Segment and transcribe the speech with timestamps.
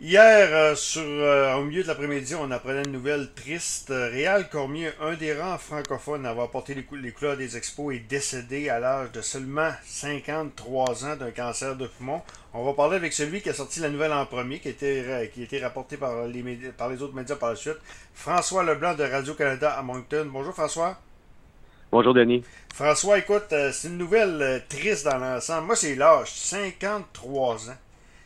[0.00, 3.88] Hier, euh, sur, euh, au milieu de l'après-midi, on apprenait une nouvelle triste.
[3.88, 7.92] Réal Cormier, un des rangs francophones à avoir porté les, cou- les couleurs des expos,
[7.96, 12.22] est décédé à l'âge de seulement 53 ans d'un cancer de poumon.
[12.54, 15.02] On va parler avec celui qui a sorti la nouvelle en premier, qui a été,
[15.02, 17.78] ra- qui a été rapporté par les, médias- par les autres médias par la suite.
[18.14, 20.28] François Leblanc de Radio-Canada à Moncton.
[20.32, 20.96] Bonjour François.
[21.90, 22.44] Bonjour Denis.
[22.72, 25.66] François, écoute, euh, c'est une nouvelle euh, triste dans l'ensemble.
[25.66, 27.76] Moi, c'est l'âge, 53 ans.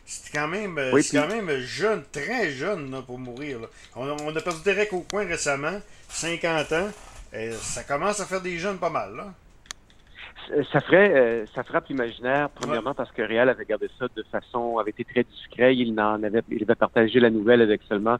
[0.05, 3.59] C'est quand même, euh, Oui, c'est puis- quand même jeune, très jeune là, pour mourir.
[3.61, 3.67] là.
[3.95, 6.89] On, a- on a perdu Derek au coin récemment, 50 ans.
[7.33, 9.15] Et ça commence à faire des jeunes pas mal.
[9.15, 9.33] Là.
[10.71, 14.77] Ça ferait, euh, ça frappe l'imaginaire, premièrement parce que Réal avait gardé ça de façon,
[14.77, 15.73] avait été très discret.
[15.75, 18.17] Il en avait, il avait partagé la nouvelle avec seulement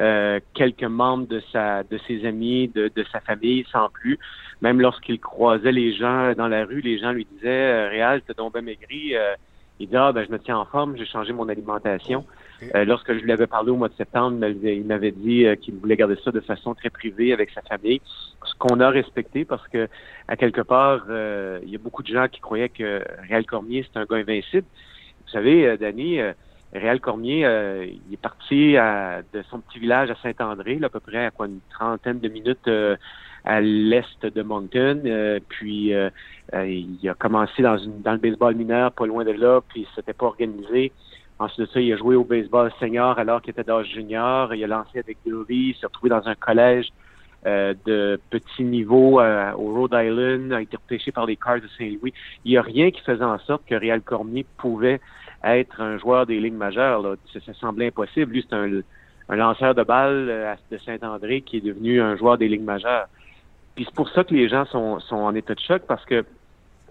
[0.00, 4.16] euh, quelques membres de sa, de ses amis, de, de sa famille, sans plus.
[4.62, 8.34] Même lorsqu'il croisait les gens dans la rue, les gens lui disaient, euh, Réal, t'as
[8.34, 9.16] donc bien maigri.
[9.16, 9.34] Euh,
[9.78, 12.24] il dit, ah, ben, je me tiens en forme, j'ai changé mon alimentation.
[12.74, 15.74] Euh, lorsque je lui avais parlé au mois de septembre, il m'avait- dit euh, qu'il
[15.74, 18.00] voulait garder ça de façon très privée avec sa famille,
[18.44, 19.88] ce qu'on a respecté parce que,
[20.28, 23.86] à quelque part, euh, il y a beaucoup de gens qui croyaient que Réal Cormier,
[23.86, 24.66] c'est un gars invincible.
[25.26, 26.32] Vous savez, euh, Danny, euh,
[26.72, 30.90] Réal Cormier, euh, il est parti à- de son petit village à Saint-André, là, à
[30.90, 32.96] peu près à quoi une trentaine de minutes euh,
[33.46, 35.00] à l'est de Moncton.
[35.06, 36.10] euh, puis euh,
[36.54, 39.82] euh, il a commencé dans, une, dans le baseball mineur, pas loin de là, puis
[39.82, 40.92] il s'était pas organisé.
[41.38, 44.54] Ensuite de ça, il a joué au baseball senior alors qu'il était d'âge junior.
[44.54, 46.88] Il a lancé avec Derby, il s'est retrouvé dans un collège
[47.46, 51.68] euh, de petit niveau euh, au Rhode Island, a été repêché par les Cards de
[51.78, 52.12] Saint-Louis.
[52.44, 55.00] Il n'y a rien qui faisait en sorte que Réal Cormier pouvait
[55.44, 57.02] être un joueur des ligues majeures.
[57.02, 57.14] Là.
[57.32, 58.32] Ça, ça semblait impossible.
[58.32, 58.80] Lui, c'est un,
[59.28, 63.06] un lanceur de balles euh, de Saint-André qui est devenu un joueur des ligues majeures.
[63.76, 66.24] Puis c'est pour ça que les gens sont, sont en état de choc parce que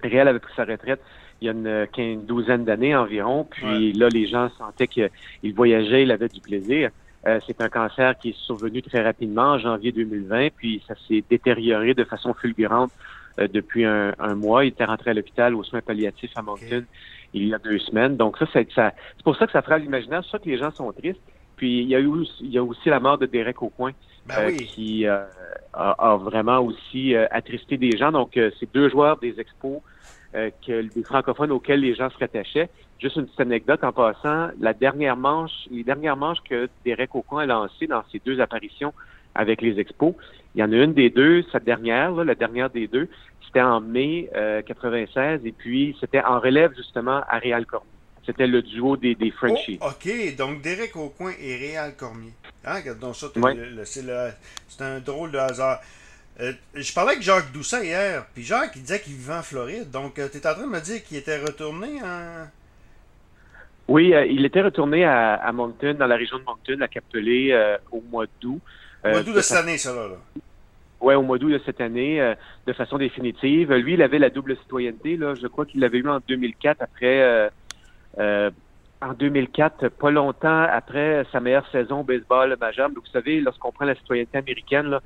[0.04, 1.02] Réal avait pris sa retraite
[1.42, 3.44] il y a une, quinze- douzaine d'années environ.
[3.44, 5.10] Puis là, les gens sentaient qu'il
[5.54, 6.92] voyageait, il avait du plaisir.
[7.28, 11.24] Euh, c'est un cancer qui est survenu très rapidement en janvier 2020, puis ça s'est
[11.30, 12.92] détérioré de façon fulgurante
[13.40, 14.64] euh, depuis un, un mois.
[14.64, 16.84] Il était rentré à l'hôpital aux soins palliatifs à Moncton
[17.34, 18.16] il y a deux semaines.
[18.16, 20.22] Donc ça, c'est ça, c'est pour ça que ça frappe l'imaginaire.
[20.24, 21.20] C'est pour ça que les gens sont tristes.
[21.56, 23.92] Puis il y a eu aussi- il y a aussi la mort de Derek Aucoin
[24.26, 24.66] Ben euh, oui.
[24.66, 25.24] qui euh,
[25.74, 28.12] a, a vraiment aussi euh, attristé des gens.
[28.12, 29.82] Donc, euh, c'est deux joueurs des expos,
[30.36, 32.70] euh, que, des francophones auxquels les gens se rattachaient.
[33.00, 37.44] Juste une petite anecdote en passant, la dernière manche, les dernières manches que Derek Aucoin
[37.44, 38.94] a lancées dans ses deux apparitions
[39.36, 40.14] avec les expos,
[40.56, 43.10] il y en a une des deux, sa dernière, là, la dernière des deux,
[43.46, 47.90] c'était en mai euh, 96, et puis c'était en relève justement à Réal Cormier.
[48.26, 49.78] C'était le duo des, des Frenchies.
[49.82, 52.34] Oh, OK, donc Derek Aucoin et Réal Cormier.
[52.66, 54.32] Hein, regarde donc ça, le- c'est le-
[54.68, 55.80] c'est un drôle de hasard.
[56.42, 59.90] Euh, je parlais avec Jacques Doucet hier, puis Jacques il disait qu'il vivait en Floride.
[59.92, 62.48] Donc, tu es en train de me dire qu'il était retourné en.
[63.88, 67.50] Oui, euh, il était retourné à, à Moncton, dans la région de Moncton, à Capelé,
[67.52, 68.60] euh, au mois d'août.
[69.04, 70.08] Au mois Euh, d'août de de cette année, ça, là.
[70.08, 70.16] là.
[71.02, 72.34] Ouais, au mois d'août de cette année, euh,
[72.66, 73.72] de façon définitive.
[73.74, 75.18] Lui, il avait la double citoyenneté.
[75.18, 77.22] Là, je crois qu'il l'avait eu en 2004 après.
[77.22, 77.50] euh, euh,
[78.18, 82.90] en 2004, pas longtemps après sa meilleure saison au baseball majeur.
[82.90, 85.02] Donc, vous savez, lorsqu'on prend la citoyenneté américaine, là,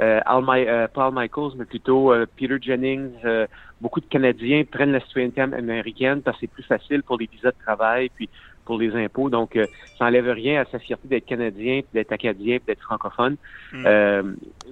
[0.00, 3.46] euh, Al Mi- euh, pas Al Michaels, mais plutôt euh, Peter Jennings, euh,
[3.80, 7.26] beaucoup de Canadiens prennent la citoyenneté am- américaine parce que c'est plus facile pour les
[7.26, 8.30] visas de travail puis
[8.64, 9.30] pour les impôts.
[9.30, 9.66] Donc, euh,
[9.98, 13.36] ça n'enlève rien à sa fierté d'être Canadien, puis d'être Acadien, puis d'être francophone.
[13.72, 13.84] Mm.
[13.86, 14.22] Euh,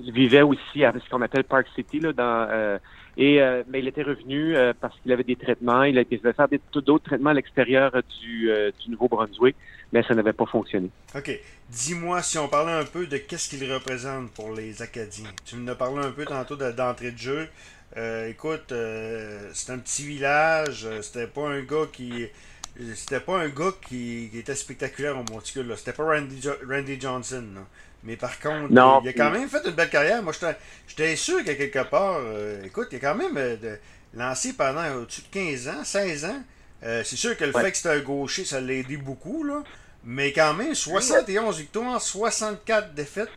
[0.00, 2.78] il vivait aussi à ce qu'on appelle Park City, là, dans, euh,
[3.18, 5.82] et euh, mais il était revenu euh, parce qu'il avait des traitements.
[5.82, 7.92] Il a été fait faire d'autres traitements à l'extérieur
[8.22, 9.56] du, euh, du Nouveau-Brunswick,
[9.92, 10.88] mais ça n'avait pas fonctionné.
[11.14, 11.30] OK.
[11.68, 15.30] Dis-moi si on parlait un peu de qu'est-ce qu'il représente pour les Acadiens.
[15.44, 17.48] Tu nous as parlé un peu tantôt de- d'entrée de jeu.
[17.96, 18.72] Euh, écoute,
[19.52, 20.86] c'est un petit village.
[21.02, 22.26] C'était pas un gars qui.
[22.94, 25.72] C'était pas un gars qui, qui était spectaculaire au monticule.
[25.76, 27.44] C'était pas Randy, Jo- Randy Johnson.
[27.54, 27.60] là.
[28.04, 30.22] Mais par contre, Non, il a quand même fait une belle carrière.
[30.22, 30.56] Moi, j'étais-
[30.86, 33.78] j'étais sûr qu'à quelque part, euh, écoute, il a quand même euh, de-
[34.14, 36.40] lancé pendant au-dessus de 15 ans, 16 ans.
[36.84, 37.62] Euh, c'est sûr que le Ouais.
[37.62, 39.64] fait que c'était un gaucher, ça l'a aidé beaucoup, là.
[40.04, 43.28] Mais quand même, 71 victoires, 64 défaites,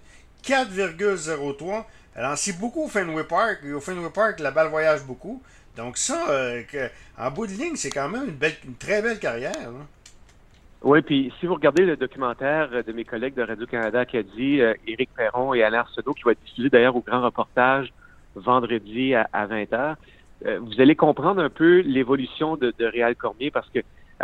[0.44, 1.88] 4,03.
[2.16, 3.60] Elle a lancé beaucoup au Fenway Park.
[3.66, 5.42] Et au Fenway Park, la balle voyage beaucoup.
[5.78, 6.62] Donc ça, euh,
[7.18, 9.72] en bout de ligne, c'est quand même une, belle, très belle carrière.
[9.72, 9.86] là.
[10.84, 14.74] Oui, puis si vous regardez le documentaire euh, de mes collègues de Radio-Canada Acadie, euh,
[14.88, 17.94] Éric Perron et Alain Arsenault, qui va être diffusé d'ailleurs au grand reportage
[18.36, 19.96] vendredi à, à 20h,
[20.48, 23.80] euh, vous allez comprendre un peu l'évolution de, de Réal Cormier parce que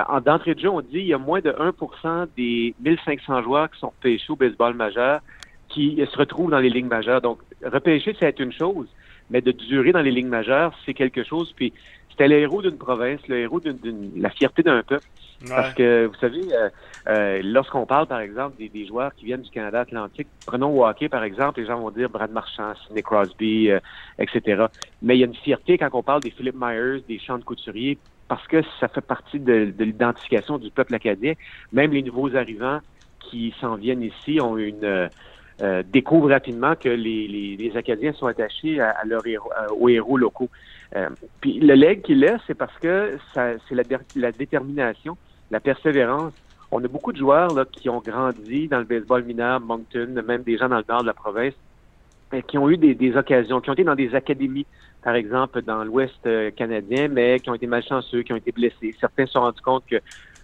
[0.07, 3.69] en d'entrée de jeu, on dit il y a moins de 1% des 1500 joueurs
[3.69, 5.21] qui sont repêchés au baseball majeur
[5.69, 7.21] qui se retrouvent dans les lignes majeures.
[7.21, 8.87] Donc, repêcher, c'est une chose,
[9.29, 11.53] mais de durer dans les lignes majeures, c'est quelque chose.
[11.55, 11.73] Puis,
[12.09, 15.05] c'était le héros d'une province, le héros d'une, la fierté d'un peuple.
[15.47, 16.69] Parce que, vous savez, euh,
[17.07, 21.09] euh, lorsqu'on parle, par exemple, des, joueurs qui viennent du Canada Atlantique, prenons au hockey,
[21.09, 23.79] par exemple, les gens vont dire Brad Marchand, Sidney Crosby, euh,
[24.17, 24.65] etc.
[25.01, 27.43] Mais il y a une fierté quand on parle des Philip Myers, des Chants de
[27.43, 31.33] Couturier, parce que ça fait partie de, l'identification du peuple acadien.
[31.71, 32.79] Même les nouveaux arrivants
[33.29, 35.09] qui s'en viennent ici ont une...
[35.91, 39.23] découvrent rapidement que les, les, Acadiens sont attachés à, leur
[39.71, 40.49] aux héros locaux.
[41.41, 43.83] puis le leg qu'il laisse, c'est parce que c'est la,
[44.15, 45.17] la détermination
[45.51, 46.33] la persévérance.
[46.71, 50.43] On a beaucoup de joueurs là, qui ont grandi dans le baseball mineur, Moncton, même
[50.43, 51.53] des gens dans le nord de la province,
[52.47, 54.65] qui ont eu des, occasions, qui ont été dans des académies,
[55.01, 58.93] par exemple, dans l'Ouest euh, canadien, mais qui ont été malchanceux, qui ont été blessés.
[58.99, 59.95] Certains se sont rendus compte que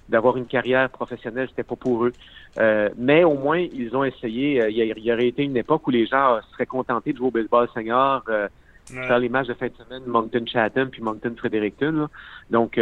[0.09, 2.13] d'avoir une carrière professionnelle, c'était pas pour eux.
[2.59, 4.61] Euh, mais au moins, ils ont essayé.
[4.61, 7.31] Euh, il y, aurait été une époque où les gens seraient contentés de jouer au
[7.31, 8.23] baseball senior,
[8.85, 12.09] faire les matchs de fin de semaine Moncton Chatham puis Moncton Fredericton.
[12.50, 12.77] Donc,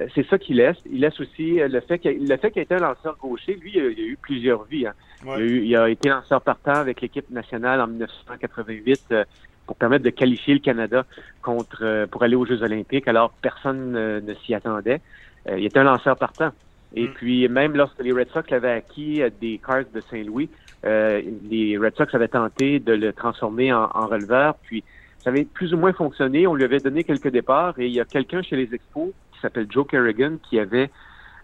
[0.00, 0.76] euh, c'est ça qu'il laisse.
[0.90, 3.54] Il laisse aussi euh, le fait qu'il le fait qu'il ait été un lanceur gaucher.
[3.54, 4.86] Lui, il a, eu plusieurs vies.
[4.86, 4.94] Hein.
[5.38, 9.24] Il, a été lanceur partant avec l'équipe nationale en 1988 euh,
[9.66, 11.04] pour permettre de qualifier le Canada
[11.42, 13.06] contre pour aller aux Jeux Olympiques.
[13.08, 15.00] Alors personne ne s'y attendait.
[15.48, 16.50] Il était un lanceur partant.
[16.94, 17.12] Et mm.
[17.14, 20.48] puis même lorsque les Red Sox avaient acquis des Cards de Saint-Louis,
[20.84, 24.54] les Red Sox avaient tenté de le transformer en, en releveur.
[24.62, 24.82] Puis
[25.22, 26.46] ça avait plus ou moins fonctionné.
[26.46, 29.40] On lui avait donné quelques départs et il y a quelqu'un chez les Expos qui
[29.40, 30.90] s'appelle Joe Kerrigan, qui avait,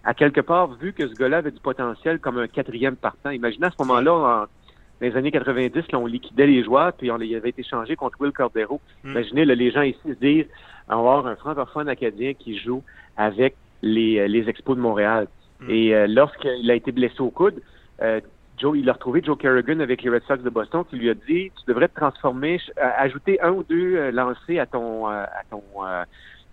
[0.05, 3.31] à quelque part, vu que ce gars-là avait du potentiel comme un quatrième partant.
[3.31, 4.49] Imaginez à ce moment-là,
[5.01, 7.97] dans les années 90, là, on liquidait les joueurs, puis on les avait été changés
[7.97, 8.81] contre Will Cordero.
[9.05, 9.11] Hmm.
[9.11, 10.47] Imaginez, les gens ici se disent,
[10.89, 12.83] on va avoir un francophone acadien qui joue
[13.17, 15.29] avec les, les Expos de Montréal.
[15.61, 15.71] Hmm.
[15.71, 17.61] Et euh, lorsqu'il a été blessé au coude,
[18.03, 18.21] euh,
[18.59, 21.15] Joe, il a retrouvé Joe Kerrigan avec les Red Sox de Boston qui lui a
[21.15, 25.61] dit tu devrais te transformer, ajouter un ou deux euh, lancers à ton à ton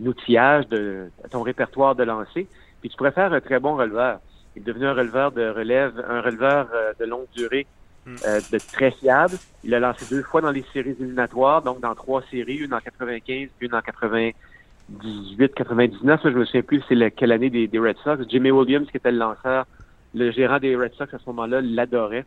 [0.01, 2.47] outillage de ton répertoire de lancer,
[2.81, 4.19] puis tu pourrais faire un très bon releveur.
[4.55, 7.65] Il est devenu un releveur de relève, un releveur euh, de longue durée,
[8.05, 8.15] hmm.
[8.25, 9.35] euh, de très fiable.
[9.63, 12.79] Il a lancé deux fois dans les séries éliminatoires, donc dans trois séries, une en
[12.79, 14.35] 95, puis une en 98,
[15.55, 16.21] 99.
[16.23, 18.23] je me souviens plus c'est quelle année des, des, Red Sox.
[18.29, 19.65] Jimmy Williams, qui était le lanceur,
[20.13, 22.25] le gérant des Red Sox à ce moment-là, l'adorait.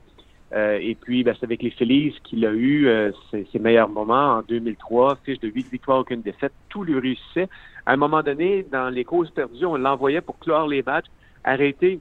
[0.55, 4.37] Euh, et puis, ben, c'est avec les Phillies qu'il a eu euh, ses, meilleurs moments
[4.37, 7.49] en 2003, fiche de 8 victoires, aucune défaite, tout lui réussissait.
[7.85, 11.07] À un moment donné, dans les causes perdues, on l'envoyait pour clore les matchs,
[11.43, 11.99] arrêter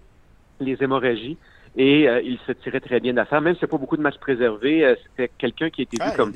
[0.59, 1.37] les hémorragies,
[1.75, 3.41] et euh, il se tirait très bien d'affaire.
[3.41, 6.31] Même si c'est pas beaucoup de matchs préservés, c'était quelqu'un qui était vu ah, comme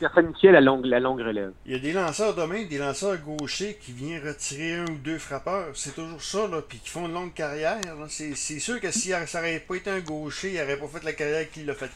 [0.00, 1.52] la longue, la longue relève.
[1.66, 4.98] Il y a des lanceurs de main, des lanceurs gauchers qui viennent retirer un ou
[4.98, 5.70] deux frappeurs.
[5.74, 7.78] C'est toujours ça, là, puis qui font une longue carrière.
[8.08, 11.12] C'est, sûr que si ça n'aurait pas été un gaucher, il n'aurait pas fait la
[11.12, 11.90] carrière qu'il a faite.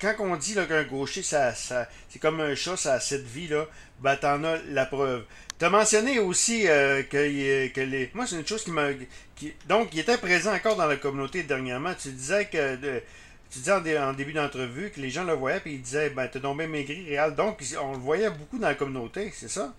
[0.00, 3.48] Quand on dit qu'un gaucher, ça, ça, c'est comme un chat, ça a cette vie,
[3.48, 3.66] là,
[4.00, 5.24] ben t'en as la preuve.
[5.58, 8.10] Tu as mentionné aussi euh, que, que les.
[8.14, 8.88] Moi, c'est une chose qui m'a.
[9.36, 9.52] Qui...
[9.68, 11.92] Donc, il était présent encore dans la communauté dernièrement.
[11.94, 12.76] Tu disais que.
[12.76, 13.02] De
[13.52, 16.40] tu disais en, début d'entrevue que les gens le voyaient et ils disaient ben t'es
[16.40, 17.34] tombé maigri, Réal.
[17.34, 19.74] Donc on le voyait beaucoup dans la communauté, c'est ça?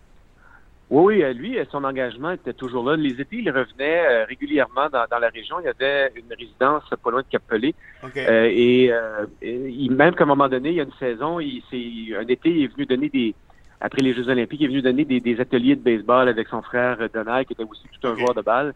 [0.89, 2.95] Oui, oui, euh, lui, euh, son engagement était toujours là.
[2.95, 5.59] Les étés, il revenait euh, régulièrement dans, la région.
[5.59, 7.73] Il y avait une résidence pas loin de Capelé.
[8.15, 8.91] et,
[9.89, 11.63] même qu'à un moment donné, il y a une saison, il,
[12.15, 13.33] un été, il est venu donner des,
[13.81, 16.97] après les Jeux Olympiques, il est venu donner des, ateliers de baseball avec son frère
[17.11, 18.75] Donald, qui était aussi tout un joueur de balle.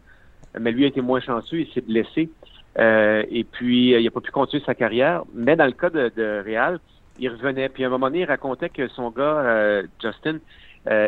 [0.58, 2.30] Mais lui a été moins chanceux, il s'est blessé.
[2.78, 5.22] Euh, et puis, euh, il n'a pas pu continuer sa carrière.
[5.34, 6.78] Mais dans le cas de, de Real,
[7.18, 7.68] il revenait.
[7.68, 10.38] Puis à un moment donné, il racontait que son gars, euh, Justin,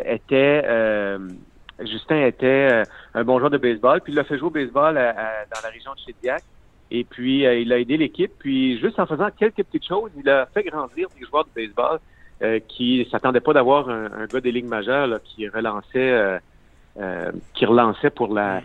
[0.05, 0.65] était...
[1.79, 2.83] Justin était
[3.15, 4.01] un bon joueur de baseball.
[4.01, 6.43] Puis il l'a fait jouer au baseball dans la région de Chediac.
[6.91, 8.31] Et puis, il a aidé l'équipe.
[8.37, 11.99] Puis, juste en faisant quelques petites choses, il a fait grandir des joueurs de baseball
[12.67, 16.39] qui ne s'attendaient pas d'avoir un, gars des ligues majeures qui relançait
[17.55, 18.61] qui relançait pour la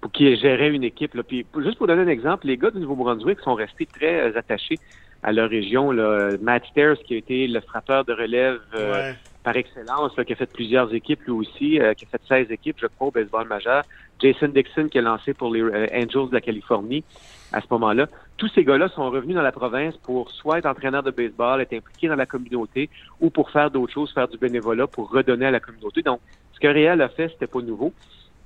[0.00, 1.14] pour qui gérait une équipe.
[1.14, 1.22] Là.
[1.22, 4.78] Puis, juste pour donner un exemple, les gars du Nouveau-Brunswick sont restés très euh, attachés
[5.22, 5.90] à leur région.
[5.90, 6.30] Là.
[6.40, 9.12] Matt Stairs, qui a été le frappeur de relève euh,
[9.44, 12.76] par excellence, qui a fait plusieurs équipes lui aussi, euh, qui a fait 16 équipes,
[12.80, 13.84] je crois, au baseball majeur.
[14.18, 17.04] Jason Dixon, qui a lancé pour les Angels de la Californie
[17.52, 18.06] à ce moment-là.
[18.36, 21.72] Tous ces gars-là sont revenus dans la province pour soit être entraîneurs de baseball, être
[21.72, 22.88] impliqués dans la communauté,
[23.20, 26.02] ou pour faire d'autres choses, faire du bénévolat pour redonner à la communauté.
[26.02, 26.20] Donc,
[26.52, 27.92] ce que Réal a fait, c'était pas nouveau.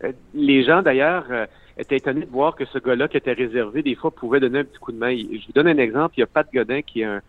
[0.04, 1.46] Euh, les gens, d'ailleurs, euh,
[1.78, 4.64] étaient étonnés de voir que ce gars-là, qui était réservé, des fois, pouvait donner un
[4.64, 5.16] petit coup de main.
[5.16, 6.14] Je vous donne un exemple.
[6.16, 7.20] Il y a Pat Godin, qui est un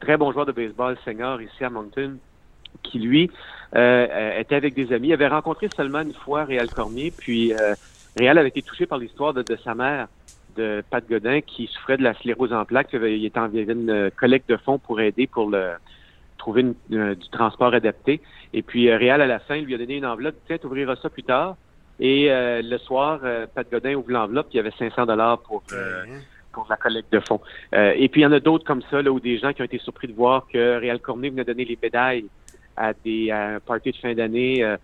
[0.00, 2.18] très bon joueur de baseball senior ici à Moncton,
[2.82, 3.30] qui, lui,
[3.74, 5.08] euh, était avec des amis.
[5.08, 7.52] Il avait rencontré seulement une fois Réal Cormier, puis
[8.16, 10.08] Réal avait été touché par l'histoire de, sa mère,
[10.56, 12.92] de Pat Godin, qui souffrait de la sclérose en plaques.
[12.92, 15.54] Il était en une collecte de fonds pour aider pour
[16.36, 18.20] trouver du transport adapté.
[18.52, 20.36] Et puis Réal, à la fin, lui a donné une enveloppe.
[20.46, 21.56] Tu ouvriras ça plus tard.
[21.98, 23.20] Et le soir,
[23.54, 25.62] Pat Godin ouvre l'enveloppe, il y avait 500 dollars pour
[26.52, 27.40] pour la collecte de fonds.
[27.72, 29.64] et puis il y en a d'autres comme ça, là, où des gens qui ont
[29.64, 32.26] été surpris de voir que Réal Cormier venait donner les médailles
[32.76, 34.76] à des à parties de fin d'année.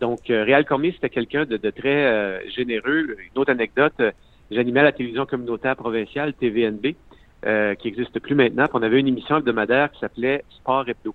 [0.00, 3.16] donc, Réal Cormier, c'était quelqu'un de, de, très généreux.
[3.34, 4.00] Une autre anecdote,
[4.50, 6.94] j'animais la télévision communautaire provinciale, TVNB,
[7.46, 8.66] euh, qui n'existe plus maintenant.
[8.72, 11.14] on avait une émission hebdomadaire qui s'appelait Sport Hebdo.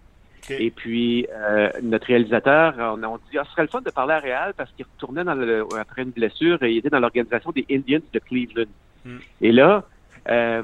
[0.49, 4.13] Et puis, euh, notre réalisateur, on, a dit, ah, ce serait le fun de parler
[4.13, 7.51] à Réal parce qu'il retournait dans le, après une blessure et il était dans l'organisation
[7.51, 8.69] des Indians de Cleveland.
[9.05, 9.17] Hmm.
[9.41, 9.83] Et là,
[10.29, 10.63] euh,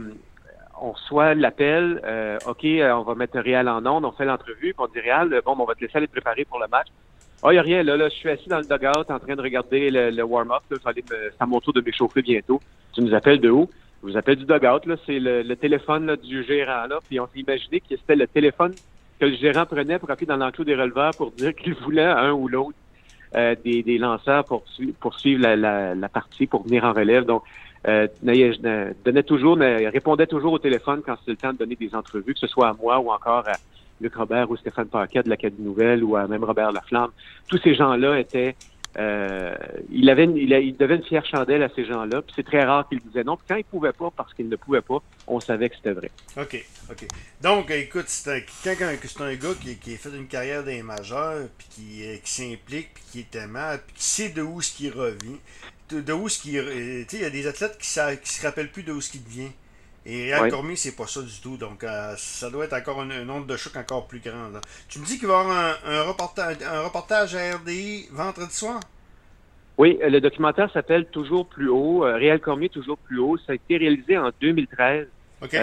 [0.81, 4.75] on reçoit l'appel, euh, OK, on va mettre Réal en onde, on fait l'entrevue, puis
[4.77, 6.88] on dit Réal, bon, on va te laisser aller te préparer pour le match.
[7.41, 9.19] Ah, oh, il n'y a rien, là, là, je suis assis dans le dugout en
[9.19, 12.59] train de regarder le, warm-up, c'est à mon tour de m'échauffer bientôt.
[12.93, 13.69] Tu nous appelles de où?
[14.03, 17.27] Je vous appelle du dugout, là, c'est le, téléphone là, du gérant, là, puis on
[17.27, 18.74] s'est imaginé que c'était le téléphone
[19.20, 22.32] que le gérant prenait pour appuyer dans l'enclos des releveurs pour dire qu'il voulait un
[22.32, 22.78] ou l'autre
[23.36, 24.64] euh, des, des, lanceurs pour,
[25.00, 27.26] pour suivre la, la, la, partie, pour venir en relève.
[27.26, 27.44] Donc,
[27.88, 28.08] euh,
[29.06, 32.40] donnait toujours, répondait toujours au téléphone quand c'était le temps de donner des entrevues, que
[32.40, 33.54] ce soit à moi ou encore à
[34.02, 37.12] Luc Robert ou Stéphane Paquet de l'Académie Nouvelle ou à même Robert Laflamme.
[37.48, 38.56] Tous ces gens-là étaient
[38.98, 39.53] euh,
[39.91, 42.24] il avait il, devait une fière chandelle à ces gens-là.
[42.36, 43.38] C'est très rare qu'il disait non.
[43.38, 46.10] Puis quand il pouvait pas, parce qu'il ne pouvait pas, on savait que c'était vrai.
[46.38, 47.08] OK, OK.
[47.41, 51.67] Donc, écoute, c'est un, c'est un gars qui, a fait une carrière des majeurs, puis
[51.69, 54.89] qui, euh, qui s'implique, puis qui est aimant, puis qui sait de où ce qui
[54.89, 55.38] revient.
[55.89, 56.51] De, où ce qui.
[56.51, 59.12] Tu sais, il y a des athlètes qui, ne se rappellent plus de où ce
[59.12, 59.51] qui devient.
[60.10, 61.56] Et Réal Cormier, c'est pas ça du tout.
[61.56, 64.50] Donc, euh, ça doit être encore un, un, de choc encore plus grand.
[64.88, 68.80] Tu me dis qu'il va y avoir un, reportage, un reportage à RDI vendredi soir?
[69.78, 73.38] Oui, euh, le documentaire s'appelle Toujours plus haut, euh, Réal Cormier Toujours plus haut.
[73.38, 75.08] Ça a été réalisé en 2013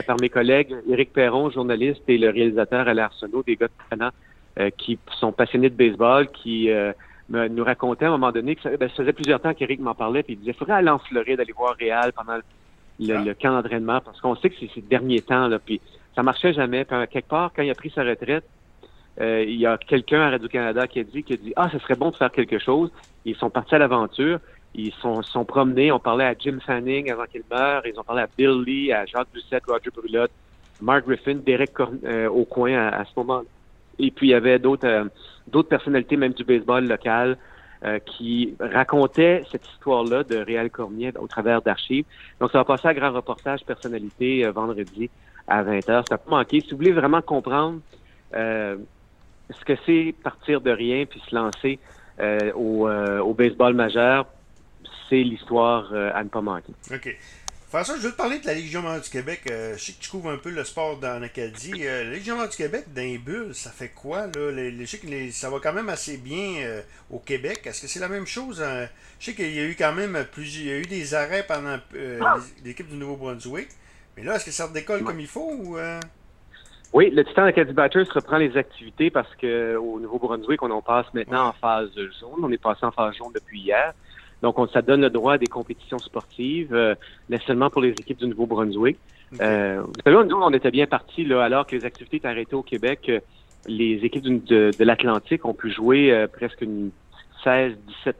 [0.07, 4.99] par mes collègues Éric Perron, journaliste, et le réalisateur Alain Arsenault, des gars de qui
[5.19, 6.71] sont passionnés de baseball, qui
[7.29, 9.95] nous racontaient à un moment donné que ça, ben, ça faisait plusieurs temps qu'Éric m'en
[9.95, 12.39] parlait, puis il disait, il faudrait aller en Floride, aller voir Réal pendant
[13.01, 15.81] le, le camp d'entraînement parce qu'on sait que c'est ces derniers temps, là, puis
[16.17, 16.85] ça marchait jamais.
[16.85, 18.45] Puis, quelque part, quand il a pris sa retraite,
[19.21, 21.79] euh, il y a quelqu'un à Radio-Canada qui a dit, qui a dit, ah, ce
[21.79, 22.91] serait bon de faire quelque chose.
[23.25, 24.41] Ils sont partis à l'aventure.
[24.75, 25.93] Ils sont, sont promenés.
[25.93, 27.87] On parlait à Jim Fanning avant qu'il meure.
[27.87, 30.33] Ils ont parlé à Bill Lee, à Jacques Doucette, Roger Brulotte,
[30.83, 33.43] Mark Griffin, Derek euh, au coin à, ce moment.
[33.99, 35.05] Et puis il y avait d'autres euh,
[35.47, 37.39] d'autres personnalités, même du baseball local.
[37.85, 42.07] Euh, qui racontait cette histoire-là de Réal Cormier au travers d'archives.
[42.41, 45.11] Donc, ça va passer à grand reportage personnalité euh, vendredi
[45.47, 46.05] à 20h.
[46.09, 46.63] Ça peut manquer.
[46.63, 47.81] Si vous voulez vraiment comprendre
[48.35, 48.79] euh,
[49.51, 51.79] ce que c'est partir de rien puis se lancer
[52.55, 54.25] au, au, baseball majeur,
[55.11, 56.73] c'est l'histoire à ne pas manquer.
[56.91, 57.15] OK.
[57.69, 59.43] François, je veux te parler de la Légion du Québec.
[59.51, 61.85] Euh, je sais que tu couvres un peu le sport dans l'Acadie.
[61.85, 64.29] Euh, la Légion du Québec, dans les bulles, ça fait quoi?
[64.29, 64.53] Là?
[64.53, 66.81] je sais que ça va quand même assez bien euh,
[67.11, 67.63] au Québec.
[67.65, 68.65] Est-ce que c'est la même chose?
[69.19, 70.65] je sais qu'il y a eu quand même plusieurs.
[70.65, 71.77] Il y a eu des arrêts pendant
[72.65, 73.69] l'équipe du Nouveau-Brunswick.
[74.17, 75.51] Mais là, est-ce que ça redécolle comme il faut?
[75.53, 75.77] Ou,
[76.93, 81.49] Oui, le Titan Acadie Batters reprend les activités parce qu'au Nouveau-Brunswick, on en passe maintenant
[81.49, 82.45] en phase jaune.
[82.45, 83.93] On est passé en phase jaune depuis hier.
[84.47, 86.95] Donc, on, ça donne le droit à des compétitions sportives, euh,
[87.29, 88.97] mais seulement pour les équipes du Nouveau-Brunswick.
[89.41, 92.55] Euh, vous savez, nous, on était bien partis, là, alors que les activités étaient arrêtées
[92.55, 93.07] au Québec.
[93.09, 93.19] Euh,
[93.67, 96.93] les équipes de, de l'Atlantique ont pu jouer euh, presque une
[97.45, 97.73] 16-17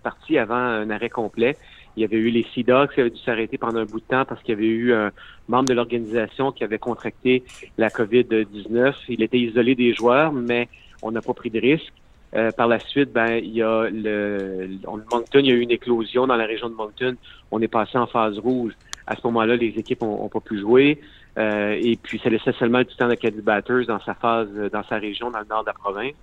[0.03, 1.57] parties avant un arrêt complet.
[1.97, 4.07] Il y avait eu les Sea Dogs qui avaient dû s'arrêter pendant un bout de
[4.07, 5.13] temps parce qu'il y avait eu un
[5.47, 7.45] membre de l'organisation qui avait contracté
[7.79, 8.95] la COVID-19.
[9.11, 10.69] Il était isolé des joueurs, mais
[11.03, 11.93] on n'a pas pris de risque.
[12.37, 14.69] Euh, par la suite, ben, il y a le,
[15.11, 17.17] Moncton, il y a eu une éclosion dans la région de Moncton.
[17.51, 18.73] On est passé en phase rouge.
[19.07, 21.01] À ce moment-là, les équipes ont, pas pu jouer.
[21.39, 24.99] Euh, et puis, ça laissait seulement temps de Caddy Batters dans sa phase, dans sa
[24.99, 26.15] région, dans le nord de la province.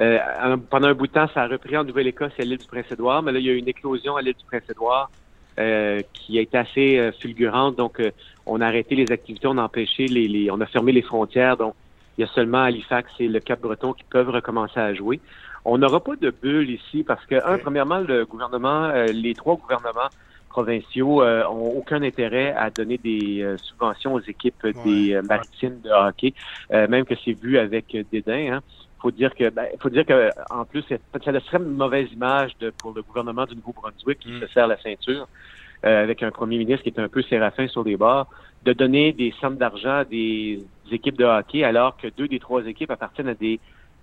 [0.00, 2.66] Euh, pendant un bout de temps, ça a repris en Nouvelle-Écosse et à l'île du
[2.66, 5.10] Prince-Édouard, mais là, il y a eu une éclosion à l'île du Prince-Édouard
[6.14, 7.76] qui a été assez fulgurante.
[7.76, 8.00] Donc,
[8.46, 11.58] on a arrêté les activités, on a empêché les, les, on a fermé les frontières.
[11.58, 11.74] Donc,
[12.20, 15.20] il y a seulement Halifax et le Cap-Breton qui peuvent recommencer à jouer.
[15.64, 19.56] On n'aura pas de bulle ici parce que, un, premièrement, le gouvernement, euh, les trois
[19.56, 20.10] gouvernements
[20.50, 25.88] provinciaux euh, ont aucun intérêt à donner des euh, subventions aux équipes des maritimes de
[25.88, 26.34] hockey,
[26.70, 28.56] même que c'est vu avec dédain.
[28.56, 28.60] Hein.
[29.00, 30.84] Faut dire que, ben, faut dire que, en plus,
[31.24, 34.40] ça laisserait une mauvaise image de, pour le gouvernement du Nouveau-Brunswick qui mm.
[34.40, 35.26] se serre la ceinture.
[35.82, 38.28] avec un premier ministre qui est un peu séraphin sur les bords,
[38.64, 40.60] de donner des sommes d'argent à des
[40.92, 43.60] équipes de hockey, alors que deux des trois équipes appartiennent à des,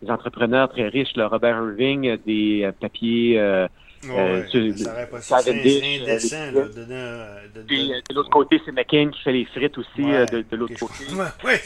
[0.08, 3.40] entrepreneurs très riches, le Robert Irving, des euh, papiers.
[3.40, 3.68] Euh,
[4.08, 4.44] euh,
[4.76, 5.18] ça aurait pas
[5.50, 10.76] indécent, de, de, de, l'autre côté, c'est McCain qui fait les frites aussi de, l'autre
[10.80, 11.06] côté.
[11.44, 11.60] Ouais,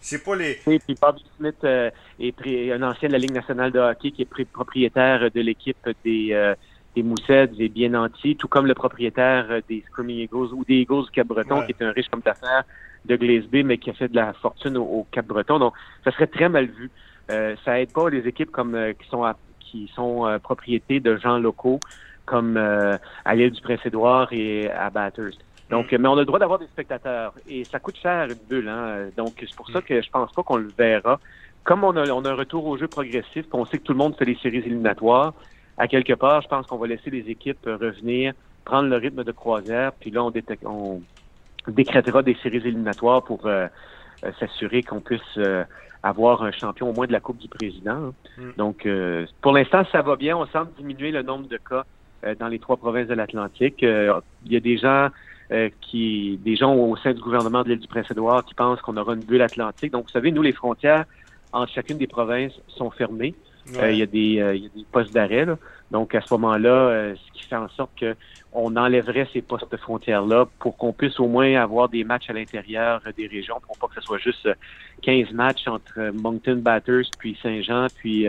[0.00, 0.58] C'est pas les.
[0.66, 4.46] Et puis Bobby Smith est un ancien de la Ligue nationale de hockey qui est
[4.52, 6.54] propriétaire de l'équipe des
[6.96, 11.04] des Moussets, des bien nantis, tout comme le propriétaire des Screaming Eagles ou des Eagles
[11.04, 12.64] du Cap-Breton, qui est un riche homme d'affaires
[13.04, 15.58] de Glace mais qui a fait de la fortune au, Cap-Breton.
[15.58, 16.90] Donc, ça serait très mal vu.
[17.30, 19.24] Euh, ça aide pas les équipes comme euh, qui sont
[19.60, 21.78] qui sont euh, propriétés de gens locaux
[22.26, 25.40] comme euh, à l'île du Prince-Édouard et à Bathurst.
[25.70, 28.68] Donc, mais on a le droit d'avoir des spectateurs et ça coûte cher une bulle.
[28.68, 29.08] Hein?
[29.16, 31.20] Donc, c'est pour ça que je pense pas qu'on le verra.
[31.62, 33.98] Comme on a, on a un retour au jeu progressif, on sait que tout le
[33.98, 35.34] monde fait les séries éliminatoires,
[35.80, 38.34] à quelque part, je pense qu'on va laisser les équipes revenir,
[38.66, 40.30] prendre le rythme de croisière, puis là, on,
[40.66, 41.00] on
[41.68, 43.66] décrétera des séries éliminatoires pour euh,
[44.24, 45.64] euh, s'assurer qu'on puisse euh,
[46.02, 48.12] avoir un champion au moins de la Coupe du Président.
[48.36, 48.50] Mm.
[48.58, 48.86] Donc,
[49.40, 50.36] pour l'instant, ça va bien.
[50.36, 51.84] On semble diminuer le nombre de cas
[52.38, 53.80] dans les trois provinces de l'Atlantique.
[53.80, 55.08] il y a des gens
[55.80, 59.14] qui, des gens au sein du gouvernement de l'île du Prince-Édouard qui pensent qu'on aura
[59.14, 59.92] une bulle atlantique.
[59.92, 61.04] Donc, vous savez, nous, les frontières
[61.52, 63.34] entre chacune des provinces sont fermées.
[63.74, 65.46] Il, y a des, il y a des postes d'arrêt.
[65.90, 68.14] Donc, à ce moment-là, ce qui fait en sorte que
[68.52, 72.32] on enlèverait ces postes de frontières-là pour qu'on puisse au moins avoir des matchs à
[72.32, 74.48] l'intérieur des régions, pour pas que ce soit juste
[75.02, 78.28] 15 euh, matchs entre Moncton Batters, puis Saint-Jean, puis 15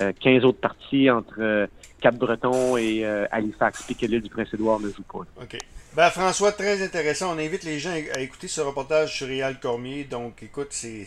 [0.00, 1.68] euh, euh, autres parties entre
[2.00, 5.24] Cap-Breton et Halifax, puis que l'île du Prince-Édouard ne joue pas.
[5.42, 5.58] OK.
[5.96, 7.34] Ben, François, très intéressant.
[7.34, 10.04] On invite les gens à écouter ce reportage sur Réal Cormier.
[10.04, 11.06] Donc, écoute, c'est,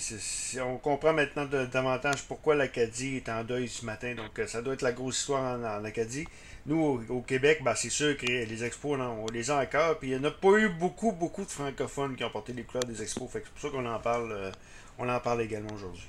[0.59, 4.15] on comprend maintenant davantage pourquoi l'Acadie est en deuil ce matin.
[4.15, 6.25] Donc, ça doit être la grosse histoire en Acadie.
[6.65, 9.97] Nous, au, Québec, ben, c'est sûr que les expos, on les a encore.
[9.99, 12.63] Puis il n'y en a pas eu beaucoup, beaucoup de francophones qui ont porté les
[12.63, 13.29] couleurs des expos.
[13.31, 14.51] c'est pour ça qu'on en parle, euh,
[14.99, 16.07] on en parle également aujourd'hui.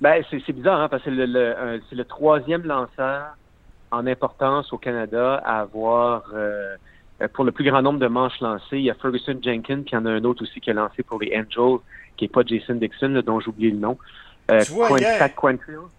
[0.00, 3.36] Ben, c'est bizarre, hein, parce que c'est le, troisième lanceur
[3.90, 6.76] en importance au Canada à avoir, euh,
[7.32, 8.78] pour le plus grand nombre de manches lancées.
[8.78, 10.74] Il y a Ferguson Jenkins, puis il y en a un autre aussi qui a
[10.74, 11.80] lancé pour les Angels,
[12.16, 13.98] qui n'est pas Jason Dixon, dont j'oublie le nom.
[14.50, 15.18] Euh, tu vois, hier,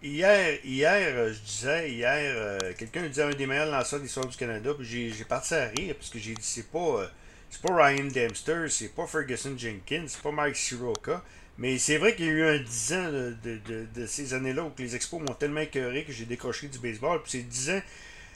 [0.01, 4.25] hier, hier, euh, je disais, hier, euh, quelqu'un disait un des meilleurs lanceurs de l'histoire
[4.25, 7.07] du Canada, puis j'ai parti à rire, parce que j'ai dit, c'est pas,
[7.51, 11.23] c'est pas Ryan Dempster, c'est pas Ferguson Jenkins, c'est pas Mike Siroka,
[11.59, 14.63] mais c'est vrai qu'il y a eu un 10 ans de, de, de, ces années-là
[14.63, 17.81] où les expos m'ont tellement écœuré que j'ai décroché du baseball, puis c'est 10 ans.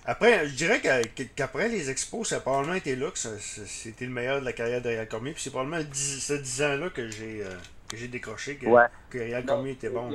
[0.05, 0.81] Après, je dirais
[1.35, 4.81] qu'après les expos, ça a probablement été là que c'était le meilleur de la carrière
[4.81, 7.43] de Real Cormier, puis c'est probablement 10, ce 10 ans-là que j'ai
[7.93, 8.65] que j'ai décroché, que,
[9.09, 10.09] que Real Cormier était bon.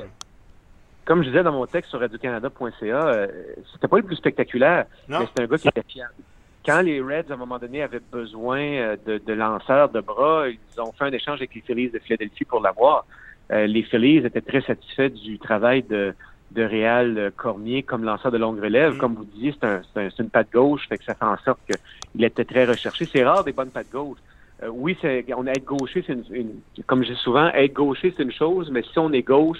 [1.05, 3.27] Comme je disais dans mon texte sur radiocanada.ca, euh,
[3.73, 6.13] c'était pas le plus spectaculaire, mais c'était un gars qui était fiable.
[6.65, 10.81] Quand les Reds, à un moment donné, avaient besoin euh, de, lanceurs de bras, ils
[10.81, 13.05] ont fait un échange avec les Phillies de Philadelphie pour l'avoir.
[13.51, 16.13] Euh, les Phillies étaient très satisfaits du travail de,
[16.51, 18.95] de Réal Cormier comme lanceur de longue relève.
[18.95, 18.97] Mm.
[18.97, 19.55] Comme vous disiez,
[19.93, 23.07] c'est une patte gauche, fait que ça fait en sorte qu'il était très recherché.
[23.11, 24.19] C'est rare des bonnes pattes gauches.
[24.63, 28.23] Euh, oui, c'est, on être gaucher, c'est une, comme je dis souvent, être gaucher, c'est
[28.23, 29.59] une chose, mais si on est gauche,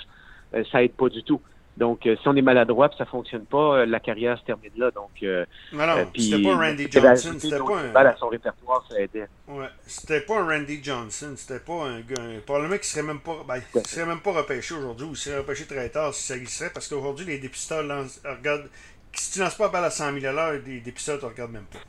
[0.54, 1.42] euh, ça aide pas du tout.
[1.80, 4.92] Donc, euh, si on est maladroit ça fonctionne pas, la carrière se termine là.
[4.92, 8.06] Donc, non, non, c'était pas Randy Johnson, c'était pas un...
[8.06, 9.28] à son répertoire, ça aidait.
[9.48, 13.38] Ouais, c'était pas un Randy Johnson, c'était pas un gars, probablement qui serait même pas,
[13.48, 16.90] ben, serait même pas repêché aujourd'hui ou serait repêché très tard si ça existerait, parce
[16.90, 17.86] qu'aujourd'hui, les dépisteurs
[18.26, 18.70] regardent,
[19.14, 21.54] si tu lances pas la balle à 100 000 à l'heure, les dépisteurs te regardent
[21.54, 21.80] même pas.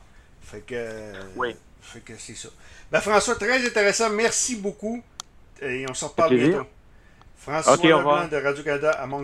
[0.41, 1.53] Fait que, oui.
[1.81, 2.49] fait que c'est ça.
[2.91, 4.09] Ben François, très intéressant.
[4.09, 5.03] Merci beaucoup.
[5.61, 6.67] Et on se reparle bientôt.
[7.41, 9.07] François Leblanc de Radio-Canada à